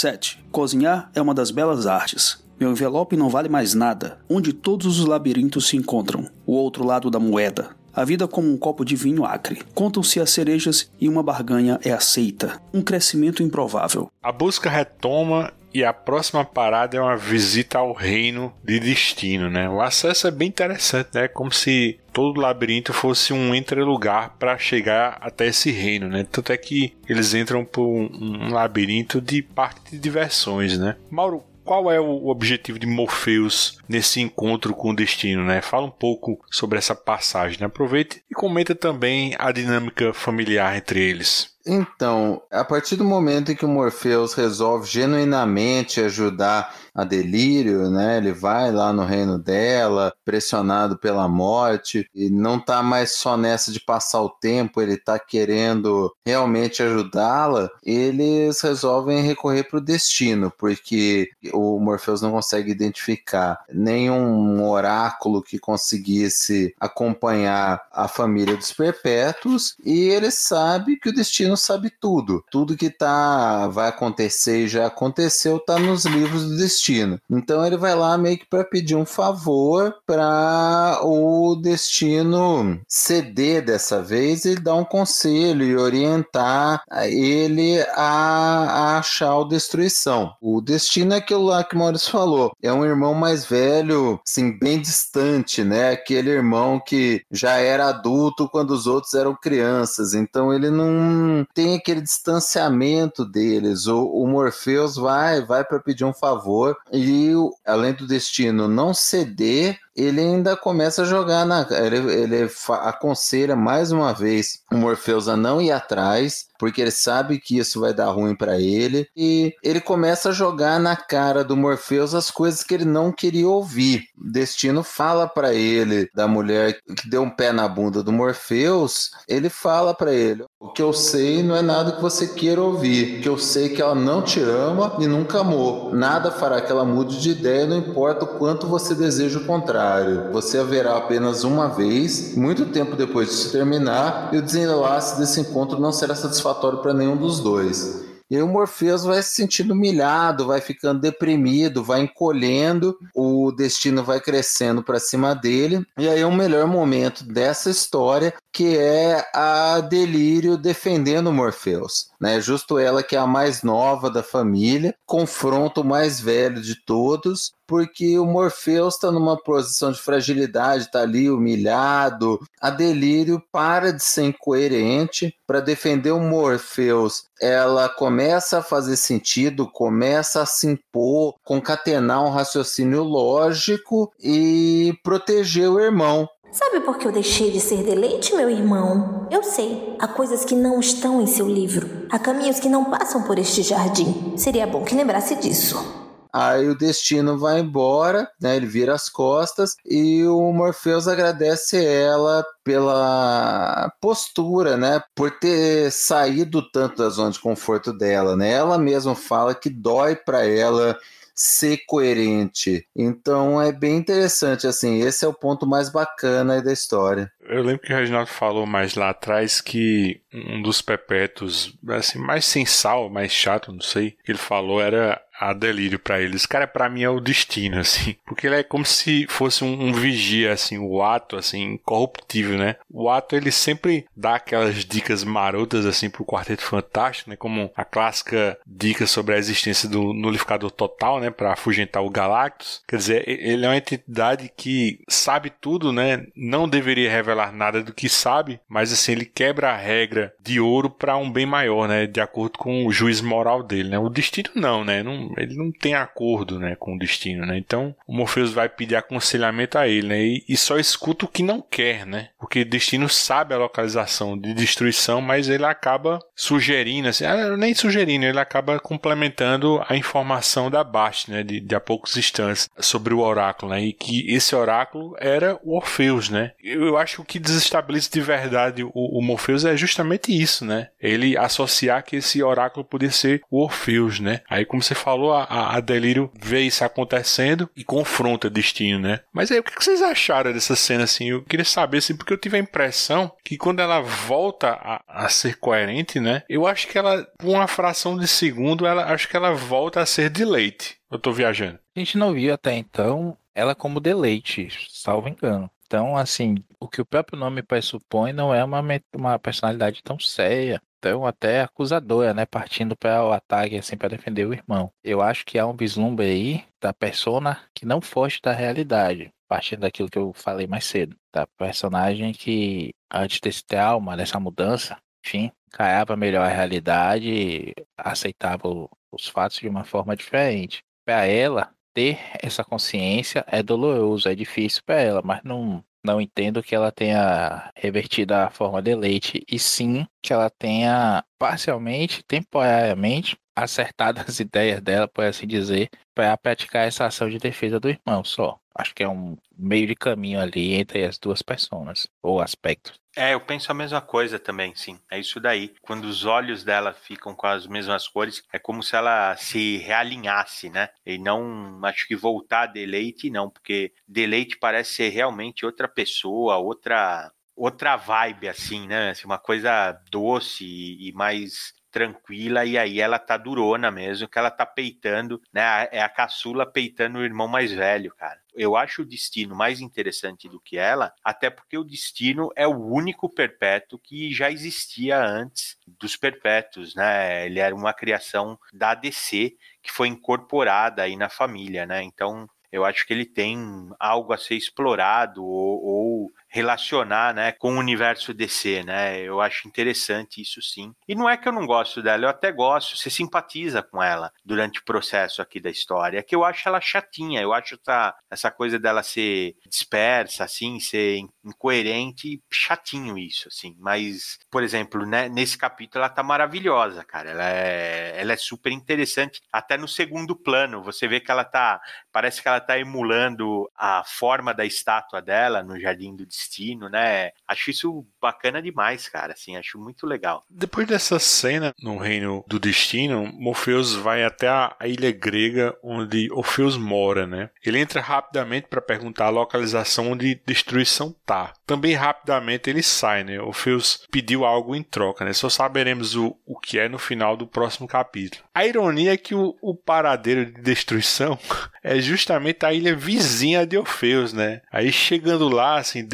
7. 0.00 0.42
Cozinhar 0.50 1.10
é 1.14 1.20
uma 1.20 1.34
das 1.34 1.50
belas 1.50 1.86
artes. 1.86 2.42
Meu 2.58 2.70
envelope 2.70 3.18
não 3.18 3.28
vale 3.28 3.50
mais 3.50 3.74
nada, 3.74 4.18
onde 4.30 4.50
todos 4.50 4.98
os 4.98 5.04
labirintos 5.04 5.68
se 5.68 5.76
encontram. 5.76 6.26
O 6.46 6.54
outro 6.54 6.86
lado 6.86 7.10
da 7.10 7.20
moeda. 7.20 7.76
A 7.92 8.02
vida 8.02 8.26
como 8.26 8.50
um 8.50 8.56
copo 8.56 8.82
de 8.82 8.96
vinho 8.96 9.26
acre. 9.26 9.62
Contam-se 9.74 10.18
as 10.18 10.30
cerejas 10.30 10.90
e 10.98 11.06
uma 11.06 11.22
barganha 11.22 11.78
é 11.84 11.92
aceita. 11.92 12.58
Um 12.72 12.80
crescimento 12.80 13.42
improvável. 13.42 14.08
A 14.22 14.32
busca 14.32 14.70
retoma 14.70 15.52
e 15.72 15.84
a 15.84 15.92
próxima 15.92 16.44
parada 16.44 16.96
é 16.96 17.00
uma 17.00 17.16
visita 17.16 17.78
ao 17.78 17.92
reino 17.92 18.52
de 18.62 18.80
destino, 18.80 19.48
né? 19.48 19.68
O 19.68 19.80
acesso 19.80 20.26
é 20.26 20.30
bem 20.30 20.48
interessante, 20.48 21.10
né? 21.14 21.28
Como 21.28 21.52
se 21.52 21.98
todo 22.12 22.40
labirinto 22.40 22.92
fosse 22.92 23.32
um 23.32 23.54
entrelugar 23.54 24.36
para 24.38 24.58
chegar 24.58 25.18
até 25.20 25.46
esse 25.46 25.70
reino, 25.70 26.08
né? 26.08 26.26
Tanto 26.30 26.52
é 26.52 26.56
que 26.56 26.96
eles 27.08 27.34
entram 27.34 27.64
por 27.64 27.86
um, 27.86 28.10
um 28.12 28.52
labirinto 28.52 29.20
de 29.20 29.42
parte 29.42 29.92
de 29.92 29.98
diversões, 29.98 30.78
né? 30.78 30.96
Mauro, 31.10 31.44
qual 31.64 31.88
é 31.88 32.00
o 32.00 32.26
objetivo 32.26 32.80
de 32.80 32.86
Morpheus 32.86 33.78
nesse 33.88 34.20
encontro 34.20 34.74
com 34.74 34.90
o 34.90 34.96
destino, 34.96 35.44
né? 35.44 35.60
Fala 35.60 35.86
um 35.86 35.90
pouco 35.90 36.44
sobre 36.50 36.78
essa 36.78 36.96
passagem, 36.96 37.60
né? 37.60 37.66
aproveite 37.66 38.24
e 38.28 38.34
comenta 38.34 38.74
também 38.74 39.36
a 39.38 39.52
dinâmica 39.52 40.12
familiar 40.12 40.76
entre 40.76 41.00
eles. 41.00 41.54
Então, 41.66 42.42
a 42.50 42.64
partir 42.64 42.96
do 42.96 43.04
momento 43.04 43.52
em 43.52 43.54
que 43.54 43.64
o 43.64 43.68
Morpheus 43.68 44.32
resolve 44.32 44.88
genuinamente 44.88 46.00
ajudar 46.00 46.74
a 46.94 47.04
Delírio, 47.04 47.90
né? 47.90 48.16
Ele 48.16 48.32
vai 48.32 48.72
lá 48.72 48.92
no 48.92 49.04
reino 49.04 49.38
dela, 49.38 50.12
pressionado 50.24 50.98
pela 50.98 51.28
morte, 51.28 52.08
e 52.14 52.30
não 52.30 52.58
tá 52.58 52.82
mais 52.82 53.12
só 53.12 53.36
nessa 53.36 53.72
de 53.72 53.80
passar 53.80 54.22
o 54.22 54.30
tempo, 54.30 54.80
ele 54.80 54.96
tá 54.96 55.18
querendo 55.18 56.12
realmente 56.26 56.82
ajudá-la. 56.82 57.70
Eles 57.82 58.60
resolvem 58.60 59.22
recorrer 59.22 59.64
para 59.64 59.78
o 59.78 59.82
destino, 59.82 60.52
porque 60.58 61.28
o 61.52 61.78
Morpheus 61.78 62.22
não 62.22 62.32
consegue 62.32 62.70
identificar 62.70 63.58
nenhum 63.72 64.62
oráculo 64.68 65.42
que 65.42 65.58
conseguisse 65.58 66.74
acompanhar 66.80 67.80
a 67.92 68.08
família 68.08 68.56
dos 68.56 68.72
perpétuos, 68.72 69.76
e 69.84 70.08
ele 70.08 70.30
sabe 70.30 70.96
que 70.96 71.08
o 71.10 71.14
destino 71.14 71.49
sabe 71.56 71.90
tudo. 72.00 72.44
Tudo 72.50 72.76
que 72.76 72.90
tá 72.90 73.68
vai 73.68 73.88
acontecer 73.88 74.64
e 74.64 74.68
já 74.68 74.86
aconteceu 74.86 75.58
tá 75.58 75.78
nos 75.78 76.04
livros 76.04 76.44
do 76.44 76.56
destino 76.56 76.80
destino. 76.80 77.20
Então 77.30 77.64
ele 77.64 77.76
vai 77.76 77.94
lá 77.94 78.16
meio 78.16 78.38
que 78.38 78.46
para 78.46 78.64
pedir 78.64 78.96
um 78.96 79.04
favor 79.04 79.94
para 80.06 81.00
o 81.02 81.54
destino 81.56 82.80
ceder 82.88 83.64
dessa 83.64 84.02
vez 84.02 84.44
e 84.44 84.54
dar 84.54 84.74
um 84.74 84.84
conselho 84.84 85.64
e 85.64 85.76
orientar 85.76 86.82
ele 87.04 87.80
a, 87.94 88.94
a 88.94 88.98
achar 88.98 89.36
o 89.36 89.44
destruição. 89.44 90.34
O 90.40 90.60
destino 90.60 91.14
é 91.14 91.18
aquilo 91.18 91.44
lá 91.44 91.62
que 91.62 91.74
o 91.74 91.78
Maurício 91.78 92.10
falou. 92.10 92.52
É 92.62 92.72
um 92.72 92.84
irmão 92.84 93.14
mais 93.14 93.44
velho, 93.44 94.20
assim, 94.26 94.58
bem 94.58 94.80
distante, 94.80 95.62
né? 95.62 95.90
Aquele 95.90 96.30
irmão 96.30 96.80
que 96.80 97.22
já 97.30 97.56
era 97.56 97.88
adulto 97.88 98.48
quando 98.48 98.70
os 98.70 98.86
outros 98.86 99.14
eram 99.14 99.34
crianças. 99.34 100.14
Então 100.14 100.52
ele 100.52 100.70
não 100.70 101.39
tem 101.44 101.76
aquele 101.76 102.00
distanciamento 102.00 103.24
deles. 103.24 103.86
O, 103.86 104.06
o 104.06 104.26
Morpheus 104.26 104.96
vai, 104.96 105.44
vai 105.44 105.64
para 105.64 105.80
pedir 105.80 106.04
um 106.04 106.12
favor 106.12 106.76
e 106.92 107.32
além 107.64 107.92
do 107.92 108.06
destino 108.06 108.68
não 108.68 108.92
ceder, 108.94 109.78
ele 110.02 110.20
ainda 110.20 110.56
começa 110.56 111.02
a 111.02 111.04
jogar 111.04 111.44
na. 111.44 111.66
Ele, 111.70 112.12
ele 112.12 112.50
aconselha 112.82 113.54
mais 113.54 113.92
uma 113.92 114.12
vez 114.12 114.60
o 114.72 114.76
Morpheus 114.76 115.28
a 115.28 115.36
não 115.36 115.60
ir 115.60 115.70
atrás, 115.70 116.46
porque 116.58 116.80
ele 116.80 116.90
sabe 116.90 117.38
que 117.38 117.58
isso 117.58 117.80
vai 117.80 117.92
dar 117.92 118.10
ruim 118.10 118.34
para 118.34 118.58
ele. 118.60 119.08
E 119.16 119.54
ele 119.62 119.80
começa 119.80 120.28
a 120.28 120.32
jogar 120.32 120.78
na 120.78 120.96
cara 120.96 121.42
do 121.42 121.56
Morpheus 121.56 122.14
as 122.14 122.30
coisas 122.30 122.62
que 122.62 122.74
ele 122.74 122.84
não 122.84 123.10
queria 123.12 123.48
ouvir. 123.48 124.04
Destino 124.16 124.82
fala 124.82 125.26
para 125.26 125.54
ele 125.54 126.08
da 126.14 126.28
mulher 126.28 126.78
que 126.96 127.08
deu 127.08 127.22
um 127.22 127.30
pé 127.30 127.52
na 127.52 127.66
bunda 127.66 128.02
do 128.02 128.12
Morpheus. 128.12 129.10
Ele 129.28 129.48
fala 129.48 129.94
para 129.94 130.12
ele: 130.12 130.44
O 130.60 130.68
que 130.68 130.82
eu 130.82 130.92
sei 130.92 131.42
não 131.42 131.56
é 131.56 131.62
nada 131.62 131.92
que 131.92 132.02
você 132.02 132.28
queira 132.28 132.62
ouvir. 132.62 133.20
Que 133.20 133.28
eu 133.28 133.38
sei 133.38 133.70
que 133.70 133.80
ela 133.82 133.94
não 133.94 134.22
te 134.22 134.40
ama 134.40 134.96
e 134.98 135.06
nunca 135.06 135.40
amou. 135.40 135.94
Nada 135.94 136.30
fará 136.30 136.60
que 136.60 136.70
ela 136.70 136.84
mude 136.84 137.20
de 137.20 137.30
ideia, 137.30 137.66
não 137.66 137.78
importa 137.78 138.24
o 138.24 138.38
quanto 138.38 138.66
você 138.66 138.94
deseja 138.94 139.38
o 139.38 139.46
contrário. 139.46 139.89
Você 140.32 140.58
haverá 140.58 140.96
apenas 140.96 141.44
uma 141.44 141.68
vez, 141.68 142.36
muito 142.36 142.66
tempo 142.66 142.96
depois 142.96 143.28
de 143.28 143.34
se 143.34 143.52
terminar, 143.52 144.30
e 144.32 144.38
o 144.38 144.42
desenlace 144.42 145.18
desse 145.18 145.40
encontro 145.40 145.80
não 145.80 145.92
será 145.92 146.14
satisfatório 146.14 146.78
para 146.78 146.94
nenhum 146.94 147.16
dos 147.16 147.40
dois. 147.40 148.10
E 148.30 148.40
o 148.40 148.46
Morpheus 148.46 149.02
vai 149.02 149.20
se 149.24 149.30
sentindo 149.30 149.74
humilhado, 149.74 150.46
vai 150.46 150.60
ficando 150.60 151.00
deprimido, 151.00 151.82
vai 151.82 152.02
encolhendo, 152.02 152.96
o 153.12 153.50
destino 153.50 154.04
vai 154.04 154.20
crescendo 154.20 154.84
para 154.84 155.00
cima 155.00 155.34
dele. 155.34 155.84
E 155.98 156.08
aí 156.08 156.20
é 156.20 156.26
o 156.26 156.32
melhor 156.32 156.68
momento 156.68 157.24
dessa 157.24 157.68
história, 157.68 158.32
que 158.52 158.76
é 158.76 159.26
a 159.34 159.80
Delírio 159.80 160.56
defendendo 160.56 161.32
Morpheus. 161.32 162.10
Né? 162.20 162.40
Justo 162.40 162.78
ela 162.78 163.02
que 163.02 163.16
é 163.16 163.18
a 163.18 163.26
mais 163.26 163.64
nova 163.64 164.08
da 164.08 164.22
família, 164.22 164.94
confronta 165.04 165.80
o 165.80 165.84
mais 165.84 166.20
velho 166.20 166.62
de 166.62 166.76
todos, 166.84 167.52
porque 167.70 168.18
o 168.18 168.26
Morpheus 168.26 168.96
está 168.96 169.12
numa 169.12 169.40
posição 169.40 169.92
de 169.92 170.00
fragilidade, 170.00 170.86
está 170.86 171.02
ali 171.02 171.30
humilhado. 171.30 172.40
A 172.60 172.68
Delírio 172.68 173.40
para 173.52 173.92
de 173.92 174.02
ser 174.02 174.24
incoerente 174.24 175.32
para 175.46 175.60
defender 175.60 176.10
o 176.10 176.18
Morpheus. 176.18 177.26
Ela 177.40 177.88
começa 177.88 178.58
a 178.58 178.62
fazer 178.62 178.96
sentido, 178.96 179.70
começa 179.70 180.42
a 180.42 180.46
se 180.46 180.66
impor, 180.66 181.36
concatenar 181.44 182.24
um 182.24 182.30
raciocínio 182.30 183.04
lógico 183.04 184.12
e 184.20 184.92
proteger 185.04 185.70
o 185.70 185.78
irmão. 185.78 186.28
Sabe 186.50 186.80
por 186.80 186.98
que 186.98 187.06
eu 187.06 187.12
deixei 187.12 187.52
de 187.52 187.60
ser 187.60 187.84
deleite, 187.84 188.34
meu 188.34 188.50
irmão? 188.50 189.28
Eu 189.30 189.44
sei. 189.44 189.94
Há 190.00 190.08
coisas 190.08 190.44
que 190.44 190.56
não 190.56 190.80
estão 190.80 191.22
em 191.22 191.26
seu 191.28 191.46
livro. 191.46 192.08
Há 192.10 192.18
caminhos 192.18 192.58
que 192.58 192.68
não 192.68 192.86
passam 192.86 193.22
por 193.22 193.38
este 193.38 193.62
jardim. 193.62 194.36
Seria 194.36 194.66
bom 194.66 194.82
que 194.82 194.96
lembrasse 194.96 195.36
disso. 195.36 195.99
Aí 196.32 196.68
o 196.68 196.76
destino 196.76 197.38
vai 197.38 197.60
embora, 197.60 198.30
né? 198.40 198.56
Ele 198.56 198.66
vira 198.66 198.94
as 198.94 199.08
costas 199.08 199.76
e 199.84 200.24
o 200.24 200.52
Morpheus 200.52 201.08
agradece 201.08 201.84
ela 201.84 202.44
pela 202.64 203.92
postura, 204.00 204.76
né? 204.76 205.02
Por 205.14 205.30
ter 205.30 205.90
saído 205.90 206.62
tanto 206.70 206.96
da 206.96 207.08
zona 207.08 207.30
de 207.30 207.40
conforto 207.40 207.92
dela, 207.92 208.36
né? 208.36 208.52
Ela 208.52 208.78
mesma 208.78 209.14
fala 209.14 209.54
que 209.54 209.70
dói 209.70 210.14
para 210.14 210.46
ela 210.46 210.96
ser 211.40 211.78
coerente. 211.86 212.86
Então 212.94 213.60
é 213.62 213.72
bem 213.72 213.96
interessante, 213.96 214.66
assim, 214.66 215.00
esse 215.00 215.24
é 215.24 215.28
o 215.28 215.32
ponto 215.32 215.66
mais 215.66 215.90
bacana 215.90 216.60
da 216.60 216.70
história. 216.70 217.32
Eu 217.48 217.62
lembro 217.62 217.80
que 217.80 217.92
o 217.92 217.96
Reginaldo 217.96 218.28
falou 218.28 218.66
mais 218.66 218.94
lá 218.94 219.08
atrás 219.08 219.58
que 219.58 220.20
um 220.34 220.60
dos 220.60 220.82
perpétuos, 220.82 221.74
assim, 221.88 222.18
mais 222.18 222.44
sem 222.44 222.66
sal, 222.66 223.08
mais 223.08 223.32
chato, 223.32 223.72
não 223.72 223.80
sei, 223.80 224.18
que 224.22 224.32
ele 224.32 224.38
falou 224.38 224.82
era 224.82 225.18
a 225.40 225.54
delírio 225.54 225.98
para 225.98 226.20
eles. 226.20 226.44
Cara, 226.44 226.66
para 226.66 226.90
mim 226.90 227.02
é 227.02 227.08
o 227.08 227.18
destino, 227.18 227.80
assim. 227.80 228.14
Porque 228.26 228.46
ele 228.46 228.56
é 228.56 228.62
como 228.62 228.84
se 228.84 229.26
fosse 229.26 229.64
um, 229.64 229.86
um, 229.86 229.92
vigia, 229.92 230.52
assim, 230.52 230.76
o 230.76 231.02
ato, 231.02 231.36
assim, 231.36 231.72
incorruptível, 231.72 232.58
né? 232.58 232.76
O 232.90 233.08
ato, 233.08 233.34
ele 233.34 233.50
sempre 233.50 234.04
dá 234.14 234.34
aquelas 234.34 234.84
dicas 234.84 235.24
marotas, 235.24 235.86
assim, 235.86 236.10
pro 236.10 236.26
Quarteto 236.26 236.62
Fantástico, 236.62 237.30
né? 237.30 237.36
Como 237.36 237.72
a 237.74 237.84
clássica 237.84 238.58
dica 238.66 239.06
sobre 239.06 239.34
a 239.34 239.38
existência 239.38 239.88
do 239.88 240.12
nulificador 240.12 240.70
total, 240.70 241.18
né? 241.18 241.30
Pra 241.30 241.54
afugentar 241.54 242.04
o 242.04 242.10
Galactus. 242.10 242.82
Quer 242.86 242.96
dizer, 242.96 243.24
ele 243.26 243.64
é 243.64 243.68
uma 243.68 243.76
entidade 243.76 244.52
que 244.54 245.00
sabe 245.08 245.48
tudo, 245.48 245.90
né? 245.90 246.26
Não 246.36 246.68
deveria 246.68 247.10
revelar 247.10 247.50
nada 247.50 247.82
do 247.82 247.94
que 247.94 248.10
sabe, 248.10 248.60
mas, 248.68 248.92
assim, 248.92 249.12
ele 249.12 249.24
quebra 249.24 249.70
a 249.70 249.76
regra 249.76 250.34
de 250.38 250.60
ouro 250.60 250.90
para 250.90 251.16
um 251.16 251.30
bem 251.30 251.46
maior, 251.46 251.88
né? 251.88 252.06
De 252.06 252.20
acordo 252.20 252.58
com 252.58 252.84
o 252.84 252.92
juiz 252.92 253.22
moral 253.22 253.62
dele, 253.62 253.88
né? 253.88 253.98
O 253.98 254.10
destino 254.10 254.50
não, 254.54 254.84
né? 254.84 255.02
Não, 255.02 255.29
ele 255.36 255.56
não 255.56 255.70
tem 255.70 255.94
acordo, 255.94 256.58
né, 256.58 256.76
com 256.76 256.94
o 256.94 256.98
destino, 256.98 257.46
né? 257.46 257.58
Então, 257.58 257.94
o 258.06 258.14
Morpheus 258.14 258.52
vai 258.52 258.68
pedir 258.68 258.96
aconselhamento 258.96 259.78
a 259.78 259.88
ele, 259.88 260.08
né? 260.08 260.20
E, 260.20 260.44
e 260.48 260.56
só 260.56 260.78
escuta 260.78 261.24
o 261.24 261.28
que 261.28 261.42
não 261.42 261.60
quer, 261.60 262.06
né? 262.06 262.28
Porque 262.38 262.62
o 262.62 262.68
destino 262.68 263.08
sabe 263.08 263.54
a 263.54 263.58
localização 263.58 264.38
de 264.38 264.54
destruição, 264.54 265.20
mas 265.20 265.48
ele 265.48 265.64
acaba 265.64 266.18
sugerindo, 266.34 267.08
assim, 267.08 267.24
ah, 267.24 267.56
nem 267.56 267.74
sugerindo, 267.74 268.24
ele 268.24 268.38
acaba 268.38 268.78
complementando 268.78 269.82
a 269.88 269.96
informação 269.96 270.70
da 270.70 270.82
Bast, 270.82 271.30
né, 271.30 271.42
de, 271.42 271.60
de 271.60 271.74
há 271.74 271.80
poucos 271.80 272.16
instantes, 272.16 272.68
sobre 272.78 273.14
o 273.14 273.20
oráculo, 273.20 273.72
né? 273.72 273.82
E 273.82 273.92
que 273.92 274.30
esse 274.32 274.54
oráculo 274.54 275.14
era 275.18 275.58
o 275.62 275.76
Orfeus, 275.76 276.28
né? 276.28 276.52
Eu, 276.62 276.86
eu 276.86 276.96
acho 276.96 277.16
que 277.16 277.20
o 277.20 277.24
que 277.24 277.38
desestabiliza 277.38 278.08
de 278.10 278.20
verdade 278.20 278.82
o, 278.82 278.90
o 278.94 279.22
Morpheus 279.22 279.64
é 279.64 279.76
justamente 279.76 280.32
isso, 280.32 280.64
né? 280.64 280.88
Ele 281.00 281.36
associar 281.36 282.04
que 282.04 282.16
esse 282.16 282.42
oráculo 282.42 282.84
podia 282.84 283.10
ser 283.10 283.42
o 283.50 283.62
Orfeus, 283.62 284.20
né? 284.20 284.40
Aí, 284.48 284.64
como 284.64 284.82
você 284.82 284.94
falou 284.94 285.19
falou, 285.20 285.32
a, 285.32 285.76
a 285.76 285.80
Delírio 285.80 286.30
vê 286.40 286.62
isso 286.62 286.84
acontecendo 286.84 287.68
e 287.76 287.84
confronta 287.84 288.50
Destino, 288.50 288.98
né? 288.98 289.20
Mas 289.32 289.50
aí, 289.50 289.58
o 289.58 289.62
que 289.62 289.72
vocês 289.82 290.00
acharam 290.02 290.52
dessa 290.52 290.74
cena, 290.74 291.04
assim? 291.04 291.30
Eu 291.30 291.42
queria 291.42 291.64
saber, 291.64 291.98
assim, 291.98 292.16
porque 292.16 292.32
eu 292.32 292.38
tive 292.38 292.56
a 292.56 292.60
impressão 292.60 293.30
que 293.44 293.56
quando 293.56 293.80
ela 293.80 294.00
volta 294.00 294.70
a, 294.70 295.02
a 295.06 295.28
ser 295.28 295.58
coerente, 295.58 296.18
né? 296.18 296.42
Eu 296.48 296.66
acho 296.66 296.88
que 296.88 296.98
ela, 296.98 297.26
por 297.38 297.48
uma 297.48 297.68
fração 297.68 298.18
de 298.18 298.26
segundo, 298.26 298.86
ela 298.86 299.12
acho 299.12 299.28
que 299.28 299.36
ela 299.36 299.52
volta 299.52 300.00
a 300.00 300.06
ser 300.06 300.30
deleite. 300.30 300.96
Eu 301.10 301.18
tô 301.18 301.32
viajando. 301.32 301.78
A 301.96 301.98
gente 301.98 302.16
não 302.16 302.32
viu 302.32 302.54
até 302.54 302.74
então 302.74 303.36
ela 303.54 303.74
como 303.74 304.00
deleite, 304.00 304.68
salvo 304.90 305.28
engano. 305.28 305.70
Então, 305.86 306.16
assim, 306.16 306.54
o 306.78 306.86
que 306.86 307.00
o 307.00 307.04
próprio 307.04 307.36
nome 307.36 307.62
pressupõe 307.62 308.32
não 308.32 308.54
é 308.54 308.62
uma, 308.62 308.80
uma 309.12 309.38
personalidade 309.40 310.00
tão 310.04 310.20
séria, 310.20 310.80
tão 311.00 311.26
até 311.26 311.62
acusadora, 311.62 312.34
né? 312.34 312.46
Partindo 312.46 312.96
para 312.96 313.24
o 313.24 313.32
ataque, 313.32 313.76
assim, 313.76 313.96
para 313.96 314.08
defender 314.08 314.46
o 314.46 314.52
irmão. 314.52 314.92
Eu 315.02 315.20
acho 315.20 315.44
que 315.44 315.58
há 315.58 315.66
um 315.66 315.76
vislumbre 315.76 316.26
aí 316.26 316.64
da 316.80 316.92
persona 316.92 317.60
que 317.74 317.86
não 317.86 318.00
foge 318.00 318.40
da 318.42 318.52
realidade, 318.52 319.32
partindo 319.48 319.80
daquilo 319.80 320.10
que 320.10 320.18
eu 320.18 320.32
falei 320.32 320.66
mais 320.66 320.84
cedo. 320.84 321.16
Da 321.32 321.46
personagem 321.46 322.32
que, 322.32 322.92
antes 323.12 323.40
desse 323.40 323.64
trauma, 323.64 324.16
dessa 324.16 324.38
mudança, 324.38 324.96
enfim, 325.24 325.50
caiava 325.72 326.16
melhor 326.16 326.44
a 326.44 326.48
realidade, 326.48 327.74
aceitava 327.96 328.68
os 329.12 329.28
fatos 329.28 329.58
de 329.58 329.68
uma 329.68 329.84
forma 329.84 330.16
diferente. 330.16 330.82
Para 331.04 331.26
ela, 331.26 331.72
ter 331.94 332.18
essa 332.42 332.64
consciência 332.64 333.44
é 333.46 333.62
doloroso, 333.62 334.28
é 334.28 334.34
difícil 334.34 334.82
para 334.84 335.00
ela, 335.00 335.22
mas 335.22 335.42
não, 335.42 335.84
não 336.04 336.20
entendo 336.20 336.62
que 336.62 336.74
ela 336.74 336.92
tenha 336.92 337.70
revertido 337.76 338.34
a 338.34 338.50
forma 338.50 338.82
de 338.82 338.94
leite, 338.94 339.44
e 339.48 339.58
sim 339.58 340.06
que 340.22 340.32
ela 340.32 340.50
tenha 340.50 341.24
parcialmente, 341.38 342.22
temporariamente, 342.24 343.36
acertado 343.56 344.20
as 344.20 344.40
ideias 344.40 344.80
dela, 344.82 345.08
por 345.08 345.24
assim 345.24 345.46
dizer, 345.46 345.88
para 346.14 346.36
praticar 346.36 346.86
essa 346.86 347.06
ação 347.06 347.28
de 347.30 347.38
defesa 347.38 347.80
do 347.80 347.88
irmão 347.88 348.22
só. 348.24 348.59
Acho 348.74 348.94
que 348.94 349.02
é 349.02 349.08
um 349.08 349.36
meio 349.56 349.86
de 349.86 349.94
caminho 349.94 350.40
ali 350.40 350.74
entre 350.74 351.04
as 351.04 351.18
duas 351.18 351.42
personas, 351.42 352.08
ou 352.22 352.40
aspectos. 352.40 352.98
É, 353.16 353.34
eu 353.34 353.40
penso 353.40 353.70
a 353.72 353.74
mesma 353.74 354.00
coisa 354.00 354.38
também, 354.38 354.74
sim. 354.74 354.98
É 355.10 355.18
isso 355.18 355.40
daí. 355.40 355.74
Quando 355.82 356.04
os 356.04 356.24
olhos 356.24 356.62
dela 356.62 356.92
ficam 356.92 357.34
com 357.34 357.46
as 357.46 357.66
mesmas 357.66 358.06
cores, 358.06 358.42
é 358.52 358.58
como 358.58 358.82
se 358.82 358.94
ela 358.94 359.36
se 359.36 359.78
realinhasse, 359.78 360.70
né? 360.70 360.88
E 361.04 361.18
não, 361.18 361.80
acho 361.84 362.06
que 362.06 362.14
voltar 362.14 362.62
a 362.62 362.66
deleite, 362.66 363.28
não, 363.28 363.50
porque 363.50 363.92
deleite 364.06 364.56
parece 364.58 364.92
ser 364.94 365.08
realmente 365.08 365.66
outra 365.66 365.88
pessoa, 365.88 366.56
outra 366.56 367.30
outra 367.56 367.94
vibe, 367.94 368.48
assim, 368.48 368.86
né? 368.86 369.10
Assim, 369.10 369.26
uma 369.26 369.38
coisa 369.38 369.92
doce 370.10 370.64
e 370.64 371.12
mais 371.12 371.74
tranquila, 371.90 372.64
e 372.64 372.78
aí 372.78 373.00
ela 373.00 373.18
tá 373.18 373.36
durona 373.36 373.90
mesmo, 373.90 374.28
que 374.28 374.38
ela 374.38 374.50
tá 374.50 374.64
peitando, 374.64 375.40
né? 375.52 375.88
É 375.90 376.00
a 376.02 376.08
caçula 376.08 376.64
peitando 376.64 377.18
o 377.18 377.24
irmão 377.24 377.48
mais 377.48 377.72
velho, 377.72 378.14
cara. 378.14 378.40
Eu 378.54 378.76
acho 378.76 379.02
o 379.02 379.06
destino 379.06 379.54
mais 379.54 379.80
interessante 379.80 380.48
do 380.48 380.60
que 380.60 380.76
ela, 380.76 381.12
até 381.24 381.50
porque 381.50 381.76
o 381.78 381.84
destino 381.84 382.50
é 382.56 382.66
o 382.66 382.76
único 382.76 383.28
perpétuo 383.28 383.98
que 383.98 384.32
já 384.32 384.50
existia 384.50 385.18
antes 385.18 385.76
dos 385.86 386.16
perpétuos, 386.16 386.94
né? 386.94 387.46
Ele 387.46 387.60
era 387.60 387.74
uma 387.74 387.92
criação 387.92 388.58
da 388.72 388.94
DC 388.94 389.56
que 389.82 389.90
foi 389.90 390.08
incorporada 390.08 391.02
aí 391.02 391.16
na 391.16 391.28
família, 391.28 391.86
né? 391.86 392.02
Então 392.02 392.48
eu 392.72 392.84
acho 392.84 393.04
que 393.06 393.12
ele 393.12 393.26
tem 393.26 393.58
algo 393.98 394.32
a 394.32 394.38
ser 394.38 394.54
explorado 394.54 395.44
ou, 395.44 395.84
ou 395.84 396.32
relacionar, 396.50 397.32
né, 397.32 397.52
com 397.52 397.74
o 397.74 397.78
universo 397.78 398.34
DC, 398.34 398.82
né? 398.82 399.20
Eu 399.20 399.40
acho 399.40 399.68
interessante 399.68 400.42
isso 400.42 400.60
sim. 400.60 400.92
E 401.06 401.14
não 401.14 401.28
é 401.28 401.36
que 401.36 401.48
eu 401.48 401.52
não 401.52 401.64
gosto 401.64 402.02
dela, 402.02 402.24
eu 402.24 402.28
até 402.28 402.50
gosto, 402.50 402.96
você 402.96 403.08
simpatiza 403.08 403.82
com 403.82 404.02
ela 404.02 404.32
durante 404.44 404.80
o 404.80 404.84
processo 404.84 405.40
aqui 405.40 405.60
da 405.60 405.70
história. 405.70 406.18
É 406.18 406.22
que 406.22 406.34
eu 406.34 406.44
acho 406.44 406.68
ela 406.68 406.80
chatinha, 406.80 407.40
eu 407.40 407.52
acho 407.52 407.78
essa, 407.80 408.14
essa 408.28 408.50
coisa 408.50 408.78
dela 408.80 409.02
ser 409.02 409.54
dispersa, 409.66 410.42
assim, 410.42 410.80
ser 410.80 411.20
incoerente, 411.44 412.42
chatinho 412.50 413.16
isso, 413.16 413.46
assim. 413.46 413.76
Mas, 413.78 414.38
por 414.50 414.64
exemplo, 414.64 415.06
né, 415.06 415.28
nesse 415.28 415.56
capítulo 415.56 416.04
ela 416.04 416.12
tá 416.12 416.22
maravilhosa, 416.22 417.04
cara. 417.04 417.30
Ela 417.30 417.48
é, 417.48 418.20
ela 418.20 418.32
é 418.32 418.36
super 418.36 418.72
interessante, 418.72 419.40
até 419.52 419.78
no 419.78 419.86
segundo 419.86 420.34
plano, 420.34 420.82
você 420.82 421.06
vê 421.06 421.20
que 421.20 421.30
ela 421.30 421.44
tá, 421.44 421.80
parece 422.12 422.42
que 422.42 422.48
ela 422.48 422.60
tá 422.60 422.76
emulando 422.76 423.70
a 423.76 424.02
forma 424.04 424.52
da 424.52 424.64
estátua 424.64 425.22
dela 425.22 425.62
no 425.62 425.78
Jardim 425.78 426.16
do 426.16 426.26
destino, 426.40 426.88
né? 426.88 427.30
Acho 427.46 427.70
isso 427.70 428.06
bacana 428.20 428.62
demais, 428.62 429.08
cara. 429.08 429.32
Assim, 429.32 429.56
acho 429.56 429.78
muito 429.78 430.06
legal. 430.06 430.44
Depois 430.48 430.86
dessa 430.86 431.18
cena 431.18 431.74
no 431.82 431.98
reino 431.98 432.44
do 432.46 432.58
destino, 432.58 433.26
Morpheus 433.34 433.94
vai 433.94 434.24
até 434.24 434.48
a 434.48 434.76
ilha 434.84 435.12
grega 435.12 435.76
onde 435.82 436.30
Orpheus 436.32 436.76
mora, 436.76 437.26
né? 437.26 437.50
Ele 437.64 437.78
entra 437.78 438.00
rapidamente 438.00 438.68
para 438.68 438.80
perguntar 438.80 439.26
a 439.26 439.30
localização 439.30 440.12
onde 440.12 440.40
destruição 440.46 441.14
tá. 441.26 441.52
Também 441.66 441.94
rapidamente 441.94 442.70
ele 442.70 442.82
sai, 442.82 443.24
né? 443.24 443.40
Orpheus 443.40 444.06
pediu 444.10 444.44
algo 444.44 444.74
em 444.74 444.82
troca, 444.82 445.24
né? 445.24 445.32
Só 445.32 445.48
saberemos 445.48 446.16
o, 446.16 446.36
o 446.46 446.58
que 446.58 446.78
é 446.78 446.88
no 446.88 446.98
final 446.98 447.36
do 447.36 447.46
próximo 447.46 447.86
capítulo. 447.86 448.42
A 448.54 448.66
ironia 448.66 449.12
é 449.12 449.16
que 449.16 449.34
o, 449.34 449.56
o 449.60 449.74
paradeiro 449.74 450.46
de 450.46 450.60
destruição 450.62 451.38
é 451.82 452.00
justamente 452.00 452.64
a 452.64 452.72
ilha 452.72 452.94
vizinha 452.94 453.66
de 453.66 453.76
Orfeus, 453.76 454.32
né? 454.32 454.60
Aí 454.70 454.92
chegando 454.92 455.48
lá, 455.48 455.78
assim, 455.78 456.04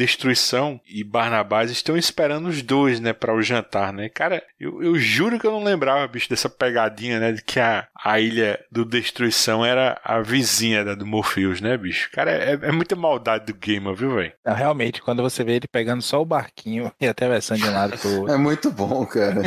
e 0.87 1.03
Barnabás 1.03 1.71
estão 1.71 1.97
esperando 1.97 2.47
os 2.47 2.61
dois, 2.61 2.99
né, 2.99 3.13
para 3.13 3.33
o 3.33 3.41
jantar, 3.41 3.93
né? 3.93 4.09
Cara, 4.09 4.43
eu, 4.59 4.81
eu 4.81 4.95
juro 4.97 5.39
que 5.39 5.45
eu 5.45 5.51
não 5.51 5.63
lembrava, 5.63 6.07
bicho, 6.07 6.29
dessa 6.29 6.49
pegadinha, 6.49 7.19
né, 7.19 7.31
de 7.31 7.43
que 7.43 7.59
a, 7.59 7.87
a 7.95 8.19
ilha 8.19 8.59
do 8.71 8.85
destruição 8.85 9.65
era 9.65 9.99
a 10.03 10.19
vizinha 10.21 10.83
da 10.83 10.95
do 10.95 11.05
Morpheus, 11.05 11.61
né, 11.61 11.77
bicho? 11.77 12.09
Cara, 12.11 12.31
é, 12.31 12.53
é 12.53 12.71
muita 12.71 12.95
maldade 12.95 13.45
do 13.45 13.53
gamer, 13.53 13.93
viu, 13.93 14.15
velho? 14.15 14.33
Realmente, 14.45 15.01
quando 15.01 15.21
você 15.21 15.43
vê 15.43 15.53
ele 15.53 15.67
pegando 15.67 16.01
só 16.01 16.21
o 16.21 16.25
barquinho 16.25 16.91
e 16.99 17.07
atravessando 17.07 17.59
de 17.59 17.67
um 17.67 17.73
lado 17.73 17.97
pro 17.97 18.09
outro. 18.21 18.33
É 18.37 18.37
muito 18.37 18.71
bom, 18.71 19.05
cara. 19.05 19.41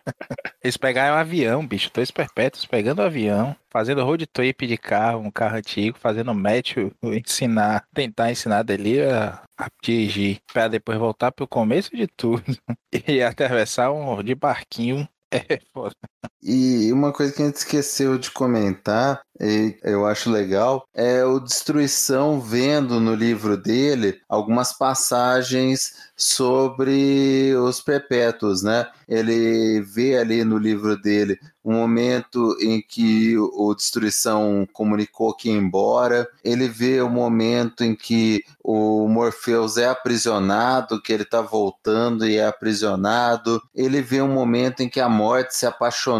Eles 0.62 0.76
pegaram 0.76 1.16
um 1.16 1.18
avião, 1.18 1.66
bicho, 1.66 1.90
dois 1.92 2.10
perpétuos 2.10 2.64
pegando 2.64 3.00
o 3.00 3.04
avião, 3.04 3.54
fazendo 3.74 4.04
road 4.04 4.24
trip 4.28 4.68
de 4.68 4.78
carro, 4.78 5.18
um 5.18 5.32
carro 5.32 5.56
antigo, 5.56 5.98
fazendo 5.98 6.32
match, 6.32 6.76
ensinar, 7.02 7.84
tentar 7.92 8.30
ensinar 8.30 8.62
dele 8.62 9.02
a, 9.02 9.42
a 9.58 9.68
dirigir, 9.82 10.38
para 10.52 10.68
depois 10.68 10.96
voltar 10.96 11.32
pro 11.32 11.48
começo 11.48 11.90
de 11.96 12.06
tudo 12.06 12.44
e 13.08 13.20
atravessar 13.20 13.90
um 13.90 14.22
de 14.22 14.34
barquinho. 14.36 15.08
É 15.32 15.58
foda. 15.72 15.96
E 16.42 16.92
uma 16.92 17.10
coisa 17.10 17.32
que 17.32 17.42
a 17.42 17.46
gente 17.46 17.56
esqueceu 17.56 18.18
de 18.18 18.30
comentar, 18.30 19.22
e 19.40 19.76
eu 19.82 20.06
acho 20.06 20.30
legal, 20.30 20.86
é 20.94 21.24
o 21.24 21.40
Destruição 21.40 22.40
vendo 22.40 23.00
no 23.00 23.14
livro 23.14 23.56
dele 23.56 24.20
algumas 24.28 24.72
passagens 24.72 26.12
sobre 26.16 27.54
os 27.56 27.80
perpétuos, 27.80 28.62
né? 28.62 28.86
Ele 29.08 29.80
vê 29.80 30.18
ali 30.18 30.44
no 30.44 30.58
livro 30.58 31.00
dele 31.00 31.38
um 31.64 31.72
momento 31.72 32.56
em 32.60 32.80
que 32.80 33.36
o 33.38 33.74
Destruição 33.74 34.68
comunicou 34.72 35.34
que 35.34 35.48
ia 35.48 35.56
embora, 35.56 36.28
ele 36.44 36.68
vê 36.68 37.00
o 37.00 37.08
momento 37.08 37.82
em 37.82 37.96
que 37.96 38.44
o 38.62 39.08
Morpheus 39.08 39.78
é 39.78 39.88
aprisionado, 39.88 41.00
que 41.00 41.12
ele 41.12 41.22
está 41.22 41.40
voltando 41.40 42.26
e 42.26 42.36
é 42.36 42.46
aprisionado, 42.46 43.62
ele 43.74 44.02
vê 44.02 44.20
um 44.20 44.32
momento 44.32 44.82
em 44.82 44.88
que 44.90 45.00
a 45.00 45.08
morte 45.08 45.56
se 45.56 45.64
apaixonou 45.64 46.13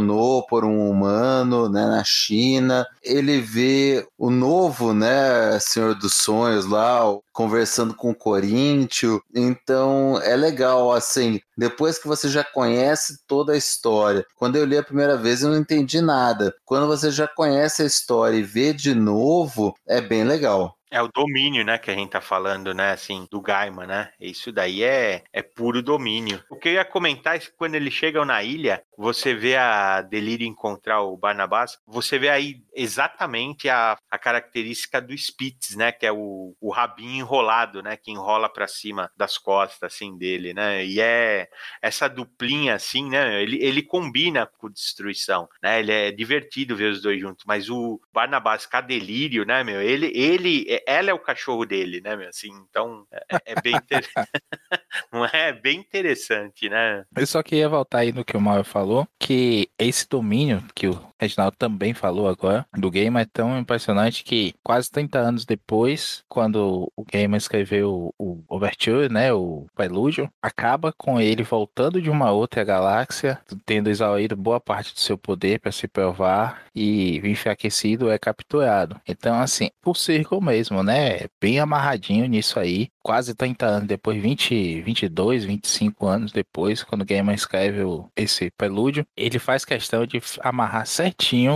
por 0.48 0.64
um 0.64 0.90
humano 0.90 1.68
né, 1.68 1.86
na 1.86 2.02
China, 2.04 2.86
ele 3.02 3.40
vê 3.40 4.06
o 4.18 4.30
novo 4.30 4.94
né, 4.94 5.58
Senhor 5.60 5.94
dos 5.94 6.14
Sonhos 6.14 6.66
lá, 6.66 7.00
conversando 7.32 7.94
com 7.94 8.10
o 8.10 8.14
Coríntio, 8.14 9.22
então 9.34 10.20
é 10.22 10.36
legal, 10.36 10.92
assim, 10.92 11.40
depois 11.56 11.98
que 11.98 12.06
você 12.06 12.28
já 12.28 12.44
conhece 12.44 13.18
toda 13.26 13.52
a 13.52 13.56
história. 13.56 14.24
Quando 14.36 14.56
eu 14.56 14.64
li 14.64 14.76
a 14.76 14.82
primeira 14.82 15.16
vez, 15.16 15.42
eu 15.42 15.50
não 15.50 15.58
entendi 15.58 16.00
nada. 16.00 16.54
Quando 16.64 16.86
você 16.86 17.10
já 17.10 17.26
conhece 17.26 17.82
a 17.82 17.86
história 17.86 18.36
e 18.36 18.42
vê 18.42 18.72
de 18.72 18.94
novo, 18.94 19.74
é 19.86 20.00
bem 20.00 20.24
legal. 20.24 20.76
É 20.94 21.02
o 21.02 21.08
domínio, 21.08 21.64
né, 21.64 21.76
que 21.76 21.90
a 21.90 21.94
gente 21.94 22.10
tá 22.10 22.20
falando, 22.20 22.72
né, 22.72 22.92
assim, 22.92 23.26
do 23.28 23.40
Gaiman, 23.40 23.84
né? 23.84 24.12
Isso 24.20 24.52
daí 24.52 24.84
é, 24.84 25.24
é 25.32 25.42
puro 25.42 25.82
domínio. 25.82 26.40
O 26.48 26.56
que 26.56 26.68
eu 26.68 26.74
ia 26.74 26.84
comentar 26.84 27.34
é 27.34 27.40
que 27.40 27.50
quando 27.50 27.74
eles 27.74 27.92
chegam 27.92 28.24
na 28.24 28.44
ilha, 28.44 28.80
você 28.96 29.34
vê 29.34 29.56
a 29.56 30.02
Delírio 30.02 30.46
encontrar 30.46 31.02
o 31.02 31.16
Barnabás, 31.16 31.80
você 31.84 32.16
vê 32.16 32.28
aí 32.28 32.62
exatamente 32.72 33.68
a, 33.68 33.98
a 34.08 34.16
característica 34.16 35.00
do 35.00 35.12
Spitz, 35.18 35.74
né, 35.74 35.90
que 35.90 36.06
é 36.06 36.12
o, 36.12 36.54
o 36.60 36.70
rabinho 36.70 37.16
enrolado, 37.16 37.82
né, 37.82 37.96
que 37.96 38.12
enrola 38.12 38.48
para 38.48 38.68
cima 38.68 39.10
das 39.16 39.36
costas, 39.36 39.92
assim, 39.92 40.16
dele, 40.16 40.54
né? 40.54 40.86
E 40.86 41.00
é 41.00 41.48
essa 41.82 42.06
duplinha, 42.06 42.76
assim, 42.76 43.10
né, 43.10 43.42
ele, 43.42 43.58
ele 43.60 43.82
combina 43.82 44.46
com 44.46 44.70
Destruição, 44.70 45.48
né? 45.60 45.80
Ele 45.80 45.90
é 45.90 46.12
divertido 46.12 46.76
ver 46.76 46.92
os 46.92 47.02
dois 47.02 47.20
juntos, 47.20 47.44
mas 47.44 47.68
o 47.68 48.00
Barnabás 48.12 48.64
com 48.64 48.76
a 48.76 48.80
Delírio, 48.80 49.44
né, 49.44 49.64
meu, 49.64 49.82
ele, 49.82 50.12
ele 50.14 50.64
é 50.68 50.83
ela 50.86 51.10
é 51.10 51.14
o 51.14 51.18
cachorro 51.18 51.64
dele, 51.64 52.00
né, 52.00 52.16
meu? 52.16 52.28
Assim, 52.28 52.50
então 52.68 53.06
é, 53.12 53.52
é, 53.52 53.60
bem 53.60 53.74
não 55.12 55.24
é? 55.24 55.48
é 55.48 55.52
bem 55.52 55.80
interessante, 55.80 56.68
né? 56.68 57.04
Eu 57.16 57.26
só 57.26 57.42
queria 57.42 57.68
voltar 57.68 57.98
aí 57.98 58.12
no 58.12 58.24
que 58.24 58.36
o 58.36 58.40
Mauro 58.40 58.64
falou, 58.64 59.06
que 59.18 59.68
esse 59.78 60.08
domínio 60.08 60.62
que 60.74 60.88
o 60.88 60.94
Reginaldo 61.24 61.56
também 61.56 61.94
falou 61.94 62.28
agora, 62.28 62.66
do 62.76 62.90
game 62.90 63.20
é 63.20 63.24
tão 63.24 63.58
impressionante 63.58 64.22
que 64.22 64.54
quase 64.62 64.90
30 64.90 65.18
anos 65.18 65.44
depois, 65.44 66.22
quando 66.28 66.90
o 66.96 67.04
Gamer 67.04 67.38
escreveu 67.38 68.14
o 68.18 68.42
Overture, 68.48 69.12
né, 69.12 69.32
o 69.32 69.66
Prelude, 69.74 70.28
acaba 70.42 70.92
com 70.96 71.20
ele 71.20 71.42
voltando 71.42 72.00
de 72.00 72.10
uma 72.10 72.30
outra 72.30 72.62
galáxia, 72.62 73.40
tendo 73.64 73.90
exaurido 73.90 74.36
boa 74.36 74.60
parte 74.60 74.92
do 74.92 75.00
seu 75.00 75.16
poder 75.16 75.60
para 75.60 75.72
se 75.72 75.88
provar 75.88 76.64
e 76.74 77.18
enfraquecido 77.24 78.10
é 78.10 78.18
capturado. 78.18 79.00
Então, 79.06 79.38
assim, 79.38 79.70
por 79.80 79.96
circo 79.96 80.40
mesmo, 80.40 80.82
né, 80.82 81.20
bem 81.40 81.58
amarradinho 81.58 82.26
nisso 82.26 82.58
aí, 82.58 82.88
quase 83.02 83.34
30 83.34 83.66
anos 83.66 83.88
depois, 83.88 84.20
20, 84.20 84.82
22, 84.82 85.44
25 85.44 86.06
anos 86.06 86.32
depois, 86.32 86.82
quando 86.82 87.02
o 87.02 87.04
Gamer 87.04 87.34
escreve 87.34 87.82
o, 87.82 88.08
esse 88.16 88.50
prelúdio, 88.50 89.06
ele 89.16 89.38
faz 89.38 89.64
questão 89.64 90.06
de 90.06 90.20
amarrar 90.40 90.86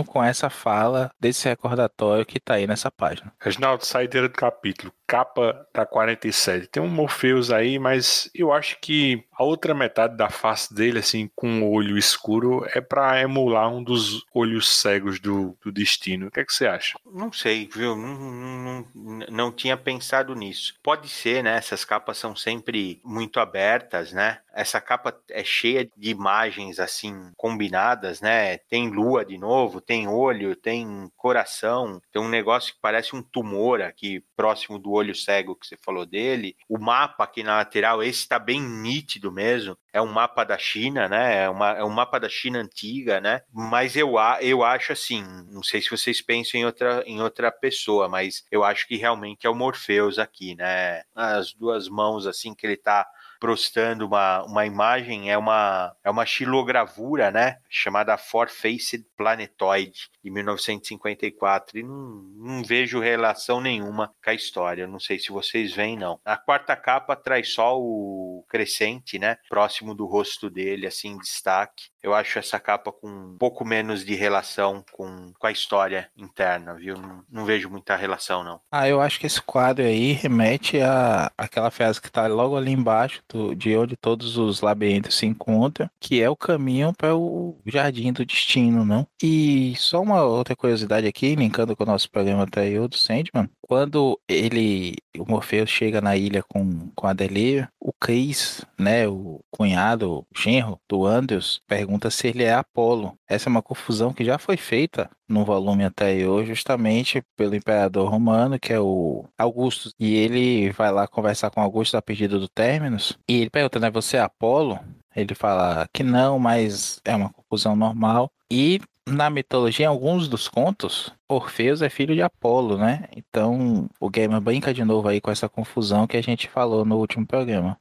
com 0.05 0.23
essa 0.23 0.49
fala 0.49 1.11
desse 1.19 1.47
recordatório 1.47 2.25
que 2.25 2.39
tá 2.39 2.55
aí 2.55 2.67
nessa 2.67 2.89
página. 2.89 3.33
Reginaldo, 3.39 3.85
saideira 3.85 4.27
do 4.27 4.35
capítulo, 4.35 4.93
capa 5.07 5.67
da 5.73 5.85
47. 5.85 6.67
Tem 6.67 6.81
um 6.81 6.87
Morpheus 6.87 7.51
aí, 7.51 7.79
mas 7.79 8.29
eu 8.33 8.51
acho 8.53 8.77
que 8.81 9.23
a 9.33 9.43
outra 9.43 9.73
metade 9.73 10.17
da 10.17 10.29
face 10.29 10.73
dele, 10.73 10.99
assim, 10.99 11.29
com 11.33 11.61
o 11.61 11.71
olho 11.71 11.97
escuro, 11.97 12.67
é 12.73 12.81
para 12.81 13.21
emular 13.21 13.73
um 13.73 13.83
dos 13.83 14.25
olhos 14.33 14.67
cegos 14.67 15.19
do, 15.19 15.57
do 15.63 15.71
destino. 15.71 16.27
O 16.27 16.31
que 16.31 16.41
é 16.41 16.45
que 16.45 16.53
você 16.53 16.67
acha? 16.67 16.99
Não 17.05 17.31
sei, 17.31 17.69
viu? 17.73 17.95
Não, 17.95 18.15
não, 18.15 18.87
não, 18.93 19.27
não 19.29 19.51
tinha 19.51 19.77
pensado 19.77 20.35
nisso. 20.35 20.75
Pode 20.83 21.07
ser, 21.07 21.43
né? 21.43 21.55
Essas 21.55 21.85
capas 21.85 22.17
são 22.17 22.35
sempre 22.35 23.01
muito 23.03 23.39
abertas, 23.39 24.11
né? 24.11 24.39
Essa 24.53 24.81
capa 24.81 25.17
é 25.29 25.43
cheia 25.43 25.89
de 25.95 26.09
imagens 26.09 26.79
assim 26.79 27.31
combinadas, 27.37 28.19
né? 28.19 28.57
Tem 28.57 28.89
lua 28.89 29.23
de 29.23 29.37
novo, 29.39 29.81
tem 29.81 30.07
olho, 30.07 30.55
tem 30.55 31.09
coração, 31.15 32.01
tem 32.11 32.21
um 32.21 32.29
negócio 32.29 32.73
que 32.73 32.79
parece 32.81 33.15
um 33.15 33.21
tumor 33.21 33.81
aqui 33.81 34.23
próximo 34.35 34.77
do 34.77 34.91
olho 34.91 35.15
cego 35.15 35.55
que 35.55 35.65
você 35.65 35.77
falou 35.77 36.05
dele. 36.05 36.55
O 36.67 36.77
mapa 36.77 37.23
aqui 37.23 37.41
na 37.41 37.57
lateral, 37.57 38.03
esse 38.03 38.19
está 38.19 38.37
bem 38.37 38.61
nítido 38.61 39.31
mesmo. 39.31 39.77
É 39.91 40.01
um 40.01 40.11
mapa 40.11 40.43
da 40.43 40.57
China, 40.57 41.07
né? 41.07 41.43
É, 41.43 41.49
uma, 41.49 41.71
é 41.71 41.83
um 41.83 41.89
mapa 41.89 42.19
da 42.19 42.29
China 42.29 42.59
antiga, 42.59 43.19
né? 43.19 43.41
Mas 43.51 43.95
eu, 43.95 44.15
eu 44.41 44.63
acho 44.63 44.91
assim, 44.91 45.23
não 45.49 45.63
sei 45.63 45.81
se 45.81 45.89
vocês 45.89 46.21
pensam 46.21 46.59
em 46.59 46.65
outra, 46.65 47.03
em 47.05 47.21
outra 47.21 47.51
pessoa, 47.51 48.07
mas 48.07 48.43
eu 48.51 48.63
acho 48.63 48.87
que 48.87 48.97
realmente 48.97 49.47
é 49.47 49.49
o 49.49 49.55
Morpheus 49.55 50.19
aqui, 50.19 50.55
né? 50.55 51.03
As 51.15 51.53
duas 51.53 51.87
mãos 51.87 52.27
assim 52.27 52.53
que 52.53 52.67
ele 52.67 52.77
tá 52.77 53.07
prostando 53.39 54.05
uma, 54.05 54.43
uma 54.43 54.65
imagem, 54.65 55.31
é 55.31 55.37
uma, 55.37 55.95
é 56.03 56.09
uma 56.09 56.25
xilogravura, 56.25 57.31
né? 57.31 57.57
Chamada 57.69 58.17
Four 58.17 58.49
Faced 58.49 59.05
Planetoid, 59.17 60.09
de 60.23 60.29
1954. 60.29 61.79
E 61.79 61.83
não, 61.83 62.21
não 62.35 62.63
vejo 62.63 62.99
relação 62.99 63.61
nenhuma 63.61 64.13
com 64.23 64.29
a 64.29 64.33
história. 64.33 64.85
Não 64.87 64.99
sei 64.99 65.17
se 65.17 65.31
vocês 65.31 65.73
veem, 65.73 65.97
não. 65.97 66.19
A 66.25 66.37
quarta 66.37 66.75
capa 66.75 67.15
traz 67.15 67.53
só 67.53 67.79
o 67.79 68.45
crescente, 68.49 69.17
né? 69.17 69.37
Próximo 69.47 69.95
do 69.95 70.05
rosto 70.05 70.49
dele, 70.49 70.85
assim, 70.85 71.17
destaque. 71.17 71.89
Eu 72.01 72.13
acho 72.13 72.39
essa 72.39 72.59
capa 72.59 72.91
com 72.91 73.07
um 73.07 73.37
pouco 73.37 73.65
menos 73.65 74.05
de 74.05 74.15
relação 74.15 74.83
com, 74.91 75.31
com 75.37 75.47
a 75.47 75.51
história 75.51 76.09
interna, 76.17 76.75
viu? 76.75 76.95
Não, 76.97 77.23
não 77.29 77.45
vejo 77.45 77.69
muita 77.69 77.95
relação, 77.95 78.43
não. 78.43 78.61
Ah, 78.71 78.87
eu 78.87 79.01
acho 79.01 79.19
que 79.19 79.25
esse 79.25 79.41
quadro 79.41 79.83
aí 79.85 80.13
remete 80.13 80.79
a 80.81 81.31
aquela 81.37 81.71
frase 81.71 82.01
que 82.01 82.07
está 82.07 82.27
logo 82.27 82.55
ali 82.55 82.71
embaixo 82.71 83.21
do, 83.27 83.55
de 83.55 83.75
onde 83.75 83.95
todos 83.95 84.37
os 84.37 84.61
labirintos 84.61 85.15
se 85.15 85.25
encontram, 85.25 85.89
que 85.99 86.21
é 86.21 86.29
o 86.29 86.35
caminho 86.35 86.93
para 86.93 87.15
o 87.15 87.57
jardim 87.65 88.13
do 88.13 88.25
destino, 88.25 88.85
não? 88.85 89.07
E 89.21 89.73
só 89.77 90.01
uma 90.01 90.23
outra 90.23 90.55
curiosidade 90.55 91.07
aqui, 91.07 91.35
linkando 91.35 91.75
com 91.75 91.83
o 91.83 91.87
nosso 91.87 92.09
programa 92.09 92.43
anterior 92.43 92.87
do 92.87 92.97
Sandman, 92.97 93.49
quando 93.61 94.19
ele, 94.27 94.95
o 95.17 95.25
Morpheus 95.29 95.69
chega 95.69 96.01
na 96.01 96.17
ilha 96.17 96.41
com, 96.41 96.89
com 96.95 97.05
a 97.05 97.13
Delia, 97.13 97.69
o 97.79 97.93
Chris, 97.93 98.65
né, 98.77 99.07
o 99.07 99.41
cunhado, 99.51 100.11
o 100.11 100.25
genro 100.35 100.79
do 100.89 101.05
Andrews, 101.05 101.61
pergunta 101.89 102.11
se 102.11 102.27
ele 102.27 102.43
é 102.43 102.53
Apolo. 102.53 103.15
Essa 103.27 103.49
é 103.49 103.51
uma 103.51 103.63
confusão 103.63 104.13
que 104.13 104.23
já 104.23 104.37
foi 104.37 104.55
feita 104.57 105.09
no 105.27 105.43
volume 105.43 105.83
anterior, 105.83 106.45
justamente 106.45 107.23
pelo 107.35 107.55
imperador 107.55 108.07
romano, 108.07 108.59
que 108.59 108.71
é 108.71 108.79
o 108.79 109.25
Augusto. 109.35 109.89
E 109.99 110.15
ele 110.15 110.69
vai 110.71 110.91
lá 110.91 111.07
conversar 111.07 111.49
com 111.49 111.59
Augusto 111.59 111.97
a 111.97 112.01
pedido 112.01 112.39
do 112.39 112.47
Terminus. 112.47 113.17
E 113.27 113.41
ele 113.41 113.49
pergunta, 113.49 113.79
né, 113.79 113.89
você 113.89 114.17
é 114.17 114.19
Apolo? 114.19 114.79
Ele 115.15 115.33
fala 115.33 115.87
que 115.91 116.03
não, 116.03 116.37
mas 116.37 117.01
é 117.03 117.15
uma 117.15 117.31
confusão 117.31 117.75
normal. 117.75 118.29
E 118.51 118.79
na 119.07 119.27
mitologia, 119.29 119.85
em 119.85 119.89
alguns 119.89 120.27
dos 120.27 120.47
contos, 120.47 121.11
Orfeus 121.27 121.81
é 121.81 121.89
filho 121.89 122.13
de 122.13 122.21
Apolo, 122.21 122.77
né? 122.77 123.05
Então 123.15 123.89
o 123.99 124.09
Gamer 124.09 124.39
brinca 124.39 124.71
de 124.71 124.83
novo 124.83 125.07
aí 125.07 125.19
com 125.19 125.31
essa 125.31 125.49
confusão 125.49 126.05
que 126.05 126.17
a 126.17 126.21
gente 126.21 126.47
falou 126.47 126.85
no 126.85 126.97
último 126.97 127.25
programa. 127.25 127.75